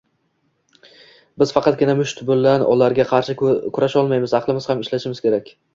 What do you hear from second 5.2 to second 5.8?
kerak